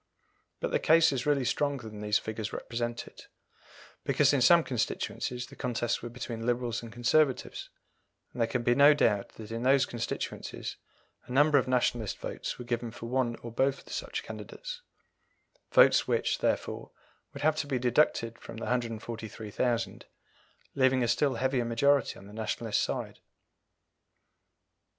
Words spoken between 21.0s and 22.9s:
a still heavier majority on the Nationalist